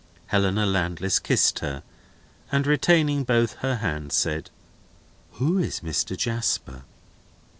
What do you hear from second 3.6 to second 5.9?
hands said: "Who is